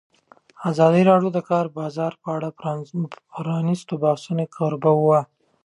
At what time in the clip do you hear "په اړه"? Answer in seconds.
2.21-2.47